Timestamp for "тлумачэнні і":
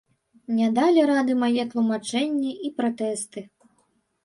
1.75-2.75